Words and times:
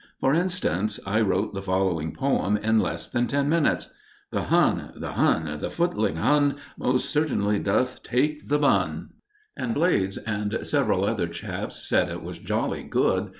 For 0.19 0.33
instance, 0.33 0.99
I 1.05 1.21
wrote 1.21 1.53
the 1.53 1.61
following 1.61 2.11
poem 2.11 2.57
in 2.57 2.79
less 2.79 3.07
than 3.07 3.27
ten 3.27 3.47
minutes: 3.49 3.93
The 4.31 4.45
Hun, 4.45 4.93
the 4.95 5.11
Hun, 5.11 5.59
the 5.59 5.69
footling 5.69 6.15
Hun, 6.15 6.55
Most 6.75 7.11
certainly 7.11 7.59
doth 7.59 8.01
take 8.01 8.47
the 8.47 8.57
bun. 8.57 9.11
And 9.55 9.75
Blades 9.75 10.17
and 10.17 10.57
several 10.65 11.05
other 11.05 11.27
chaps 11.27 11.87
said 11.87 12.09
it 12.09 12.23
was 12.23 12.39
jolly 12.39 12.81
good. 12.81 13.29